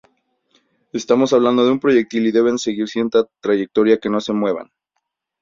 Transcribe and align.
Estamos 0.93 1.31
hablando 1.31 1.63
de 1.63 1.69
un 1.73 1.79
proyectil 1.79 2.25
y 2.25 2.31
deben 2.31 2.57
seguir 2.57 2.87
cierta 2.87 3.25
trayectoria 3.39 3.99
que 3.99 4.09
no 4.09 4.19
se 4.19 4.33
muevan. 4.33 4.71